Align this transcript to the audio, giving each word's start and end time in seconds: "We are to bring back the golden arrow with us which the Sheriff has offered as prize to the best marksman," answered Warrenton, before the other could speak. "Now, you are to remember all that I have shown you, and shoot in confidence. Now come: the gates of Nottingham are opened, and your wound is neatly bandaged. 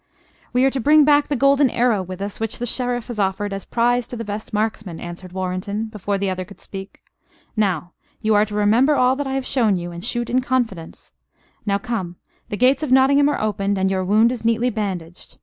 "We 0.51 0.65
are 0.65 0.71
to 0.71 0.79
bring 0.79 1.05
back 1.05 1.27
the 1.27 1.35
golden 1.35 1.69
arrow 1.69 2.01
with 2.01 2.23
us 2.23 2.39
which 2.39 2.57
the 2.57 2.65
Sheriff 2.65 3.05
has 3.05 3.19
offered 3.19 3.53
as 3.53 3.65
prize 3.65 4.07
to 4.07 4.15
the 4.17 4.25
best 4.25 4.51
marksman," 4.51 4.99
answered 4.99 5.31
Warrenton, 5.31 5.89
before 5.91 6.17
the 6.17 6.27
other 6.27 6.43
could 6.43 6.59
speak. 6.59 7.03
"Now, 7.55 7.93
you 8.19 8.33
are 8.33 8.45
to 8.45 8.55
remember 8.55 8.95
all 8.95 9.15
that 9.15 9.27
I 9.27 9.33
have 9.33 9.45
shown 9.45 9.75
you, 9.75 9.91
and 9.91 10.03
shoot 10.03 10.27
in 10.27 10.41
confidence. 10.41 11.13
Now 11.67 11.77
come: 11.77 12.15
the 12.49 12.57
gates 12.57 12.81
of 12.81 12.91
Nottingham 12.91 13.29
are 13.29 13.39
opened, 13.39 13.77
and 13.77 13.91
your 13.91 14.03
wound 14.03 14.31
is 14.31 14.43
neatly 14.43 14.71
bandaged. 14.71 15.37